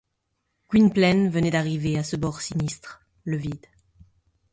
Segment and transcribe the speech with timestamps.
[0.67, 3.67] Gwynplaine venait d’arriver à ce bord sinistre, le vide.